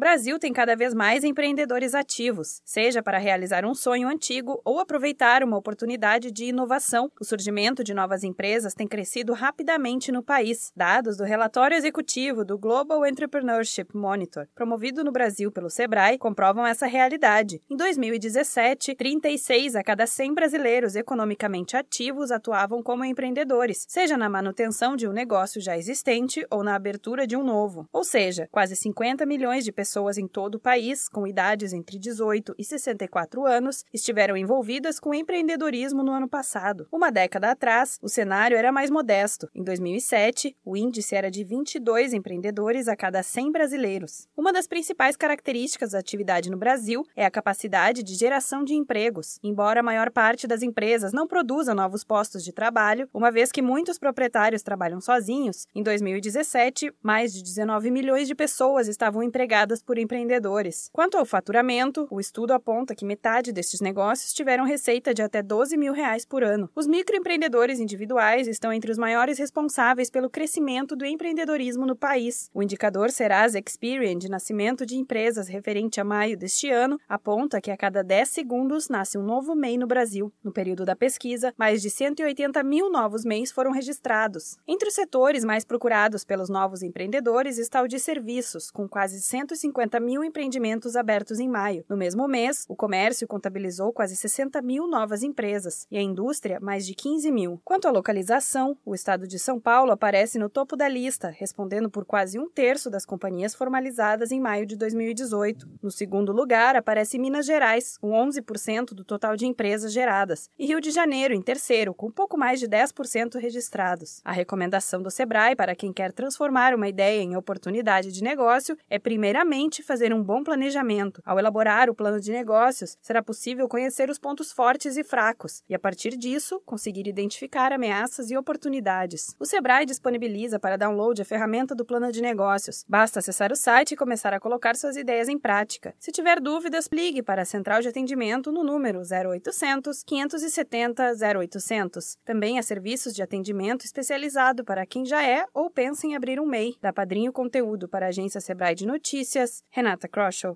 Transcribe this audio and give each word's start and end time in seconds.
Brasil 0.00 0.38
tem 0.38 0.50
cada 0.50 0.74
vez 0.74 0.94
mais 0.94 1.24
empreendedores 1.24 1.94
ativos, 1.94 2.62
seja 2.64 3.02
para 3.02 3.18
realizar 3.18 3.66
um 3.66 3.74
sonho 3.74 4.08
antigo 4.08 4.58
ou 4.64 4.78
aproveitar 4.78 5.44
uma 5.44 5.58
oportunidade 5.58 6.30
de 6.30 6.46
inovação. 6.46 7.12
O 7.20 7.24
surgimento 7.24 7.84
de 7.84 7.92
novas 7.92 8.24
empresas 8.24 8.72
tem 8.72 8.88
crescido 8.88 9.34
rapidamente 9.34 10.10
no 10.10 10.22
país. 10.22 10.72
Dados 10.74 11.18
do 11.18 11.24
relatório 11.24 11.76
executivo 11.76 12.46
do 12.46 12.56
Global 12.56 13.04
Entrepreneurship 13.04 13.94
Monitor, 13.94 14.48
promovido 14.54 15.04
no 15.04 15.12
Brasil 15.12 15.52
pelo 15.52 15.68
Sebrae, 15.68 16.16
comprovam 16.16 16.66
essa 16.66 16.86
realidade. 16.86 17.60
Em 17.68 17.76
2017, 17.76 18.94
36 18.94 19.76
a 19.76 19.84
cada 19.84 20.06
100 20.06 20.32
brasileiros 20.32 20.96
economicamente 20.96 21.76
ativos 21.76 22.30
atuavam 22.30 22.82
como 22.82 23.04
empreendedores, 23.04 23.84
seja 23.86 24.16
na 24.16 24.30
manutenção 24.30 24.96
de 24.96 25.06
um 25.06 25.12
negócio 25.12 25.60
já 25.60 25.76
existente 25.76 26.42
ou 26.50 26.64
na 26.64 26.74
abertura 26.74 27.26
de 27.26 27.36
um 27.36 27.44
novo. 27.44 27.86
Ou 27.92 28.02
seja, 28.02 28.48
quase 28.50 28.74
50 28.74 29.26
milhões 29.26 29.62
de 29.62 29.70
pessoas 29.70 29.89
em 30.18 30.28
todo 30.28 30.54
o 30.54 30.60
país, 30.60 31.08
com 31.08 31.26
idades 31.26 31.72
entre 31.72 31.98
18 31.98 32.54
e 32.58 32.64
64 32.64 33.44
anos, 33.44 33.84
estiveram 33.92 34.36
envolvidas 34.36 35.00
com 35.00 35.12
empreendedorismo 35.12 36.02
no 36.02 36.12
ano 36.12 36.28
passado. 36.28 36.86
Uma 36.92 37.10
década 37.10 37.50
atrás, 37.50 37.98
o 38.00 38.08
cenário 38.08 38.56
era 38.56 38.70
mais 38.70 38.90
modesto. 38.90 39.48
Em 39.54 39.64
2007, 39.64 40.56
o 40.64 40.76
índice 40.76 41.14
era 41.14 41.30
de 41.30 41.42
22 41.42 42.12
empreendedores 42.12 42.86
a 42.86 42.96
cada 42.96 43.22
100 43.22 43.50
brasileiros. 43.50 44.28
Uma 44.36 44.52
das 44.52 44.66
principais 44.66 45.16
características 45.16 45.90
da 45.90 45.98
atividade 45.98 46.50
no 46.50 46.56
Brasil 46.56 47.04
é 47.16 47.24
a 47.24 47.30
capacidade 47.30 48.02
de 48.02 48.14
geração 48.14 48.62
de 48.62 48.74
empregos. 48.74 49.38
Embora 49.42 49.80
a 49.80 49.82
maior 49.82 50.10
parte 50.10 50.46
das 50.46 50.62
empresas 50.62 51.12
não 51.12 51.26
produza 51.26 51.74
novos 51.74 52.04
postos 52.04 52.44
de 52.44 52.52
trabalho, 52.52 53.08
uma 53.12 53.30
vez 53.30 53.50
que 53.50 53.60
muitos 53.60 53.98
proprietários 53.98 54.62
trabalham 54.62 55.00
sozinhos, 55.00 55.66
em 55.74 55.82
2017, 55.82 56.92
mais 57.02 57.32
de 57.32 57.42
19 57.42 57.90
milhões 57.90 58.28
de 58.28 58.34
pessoas 58.34 58.88
estavam 58.88 59.22
empregadas 59.22 59.79
por 59.82 59.98
empreendedores. 59.98 60.90
Quanto 60.92 61.16
ao 61.16 61.24
faturamento, 61.24 62.06
o 62.10 62.20
estudo 62.20 62.52
aponta 62.52 62.94
que 62.94 63.04
metade 63.04 63.52
destes 63.52 63.80
negócios 63.80 64.32
tiveram 64.32 64.64
receita 64.64 65.12
de 65.12 65.22
até 65.22 65.42
12 65.42 65.76
mil 65.76 65.92
reais 65.92 66.24
por 66.24 66.42
ano. 66.42 66.68
Os 66.74 66.86
microempreendedores 66.86 67.80
individuais 67.80 68.46
estão 68.46 68.72
entre 68.72 68.90
os 68.90 68.98
maiores 68.98 69.38
responsáveis 69.38 70.10
pelo 70.10 70.30
crescimento 70.30 70.96
do 70.96 71.04
empreendedorismo 71.04 71.86
no 71.86 71.96
país. 71.96 72.50
O 72.52 72.62
indicador 72.62 73.10
Serasa 73.10 73.58
Experian 73.58 74.18
de 74.18 74.28
nascimento 74.28 74.84
de 74.84 74.96
empresas 74.96 75.48
referente 75.48 76.00
a 76.00 76.04
maio 76.04 76.36
deste 76.36 76.70
ano 76.70 76.98
aponta 77.08 77.60
que 77.60 77.70
a 77.70 77.76
cada 77.76 78.02
10 78.02 78.28
segundos 78.28 78.88
nasce 78.88 79.18
um 79.18 79.22
novo 79.22 79.54
MEI 79.54 79.76
no 79.76 79.86
Brasil. 79.86 80.32
No 80.42 80.52
período 80.52 80.84
da 80.84 80.96
pesquisa, 80.96 81.52
mais 81.56 81.82
de 81.82 81.90
180 81.90 82.62
mil 82.62 82.90
novos 82.90 83.24
MEIs 83.24 83.52
foram 83.52 83.72
registrados. 83.72 84.56
Entre 84.66 84.88
os 84.88 84.94
setores 84.94 85.44
mais 85.44 85.64
procurados 85.64 86.24
pelos 86.24 86.48
novos 86.48 86.82
empreendedores 86.82 87.58
está 87.58 87.82
o 87.82 87.88
de 87.88 87.98
serviços, 87.98 88.70
com 88.70 88.88
quase 88.88 89.20
150 89.20 89.59
mil 90.00 90.24
empreendimentos 90.24 90.96
abertos 90.96 91.38
em 91.38 91.48
maio. 91.48 91.84
No 91.88 91.96
mesmo 91.96 92.26
mês, 92.26 92.64
o 92.68 92.76
comércio 92.76 93.26
contabilizou 93.26 93.92
quase 93.92 94.16
60 94.16 94.62
mil 94.62 94.88
novas 94.88 95.22
empresas 95.22 95.86
e 95.90 95.98
a 95.98 96.02
indústria 96.02 96.58
mais 96.60 96.86
de 96.86 96.94
15 96.94 97.30
mil. 97.30 97.60
Quanto 97.64 97.86
à 97.86 97.90
localização, 97.90 98.76
o 98.84 98.94
estado 98.94 99.26
de 99.26 99.38
São 99.38 99.60
Paulo 99.60 99.92
aparece 99.92 100.38
no 100.38 100.48
topo 100.48 100.76
da 100.76 100.88
lista, 100.88 101.28
respondendo 101.28 101.90
por 101.90 102.04
quase 102.04 102.38
um 102.38 102.48
terço 102.48 102.88
das 102.88 103.04
companhias 103.04 103.54
formalizadas 103.54 104.32
em 104.32 104.40
maio 104.40 104.66
de 104.66 104.76
2018. 104.76 105.68
No 105.82 105.90
segundo 105.90 106.32
lugar, 106.32 106.76
aparece 106.76 107.18
Minas 107.18 107.46
Gerais, 107.46 107.98
com 107.98 108.10
11% 108.10 108.94
do 108.94 109.04
total 109.04 109.36
de 109.36 109.46
empresas 109.46 109.92
geradas, 109.92 110.48
e 110.58 110.66
Rio 110.66 110.80
de 110.80 110.90
Janeiro 110.90 111.34
em 111.34 111.42
terceiro, 111.42 111.94
com 111.94 112.10
pouco 112.10 112.38
mais 112.38 112.60
de 112.60 112.68
10% 112.68 113.38
registrados. 113.38 114.20
A 114.24 114.32
recomendação 114.32 115.02
do 115.02 115.10
Sebrae 115.10 115.56
para 115.56 115.74
quem 115.74 115.92
quer 115.92 116.12
transformar 116.12 116.74
uma 116.74 116.88
ideia 116.88 117.20
em 117.22 117.36
oportunidade 117.36 118.12
de 118.12 118.22
negócio 118.22 118.76
é, 118.88 118.98
primeiramente, 118.98 119.49
fazer 119.82 120.14
um 120.14 120.22
bom 120.22 120.44
planejamento. 120.44 121.20
Ao 121.24 121.38
elaborar 121.38 121.90
o 121.90 121.94
plano 121.94 122.20
de 122.20 122.30
negócios, 122.30 122.96
será 123.00 123.22
possível 123.22 123.68
conhecer 123.68 124.08
os 124.08 124.18
pontos 124.18 124.52
fortes 124.52 124.96
e 124.96 125.02
fracos 125.02 125.62
e, 125.68 125.74
a 125.74 125.78
partir 125.78 126.16
disso, 126.16 126.60
conseguir 126.64 127.08
identificar 127.08 127.72
ameaças 127.72 128.30
e 128.30 128.36
oportunidades. 128.36 129.34
O 129.38 129.44
Sebrae 129.44 129.84
disponibiliza 129.84 130.58
para 130.58 130.76
download 130.76 131.20
a 131.20 131.24
ferramenta 131.24 131.74
do 131.74 131.84
plano 131.84 132.12
de 132.12 132.22
negócios. 132.22 132.84
Basta 132.88 133.18
acessar 133.18 133.50
o 133.50 133.56
site 133.56 133.92
e 133.92 133.96
começar 133.96 134.32
a 134.32 134.40
colocar 134.40 134.76
suas 134.76 134.96
ideias 134.96 135.28
em 135.28 135.38
prática. 135.38 135.94
Se 135.98 136.12
tiver 136.12 136.40
dúvidas, 136.40 136.88
ligue 136.92 137.22
para 137.22 137.42
a 137.42 137.44
central 137.44 137.80
de 137.80 137.88
atendimento 137.88 138.52
no 138.52 138.62
número 138.62 139.00
0800 139.00 140.02
570 140.04 141.12
0800. 141.36 142.16
Também 142.24 142.58
há 142.58 142.62
serviços 142.62 143.14
de 143.14 143.22
atendimento 143.22 143.84
especializado 143.84 144.64
para 144.64 144.86
quem 144.86 145.04
já 145.04 145.26
é 145.26 145.44
ou 145.52 145.70
pensa 145.70 146.06
em 146.06 146.14
abrir 146.14 146.38
um 146.38 146.46
MEI. 146.46 146.76
Da 146.80 146.92
Padrinho 146.92 147.32
Conteúdo 147.32 147.88
para 147.88 148.06
a 148.06 148.08
agência 148.10 148.40
Sebrae 148.40 148.74
de 148.74 148.86
Notícias, 148.86 149.39
Renata 149.76 150.08
Kroschel. 150.08 150.48